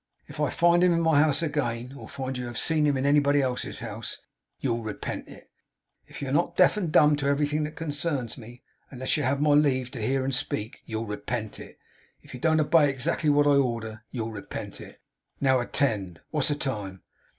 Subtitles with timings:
[0.27, 2.97] If I find him in my house again, or find that you have seen him
[2.97, 4.17] in anybody else's house,
[4.59, 5.51] you'll repent it.
[6.07, 9.39] If you are not deaf and dumb to everything that concerns me, unless you have
[9.39, 11.77] my leave to hear and speak, you'll repent it.
[12.23, 14.99] If you don't obey exactly what I order, you'll repent it.
[15.39, 16.21] Now, attend.
[16.31, 17.03] What's the time?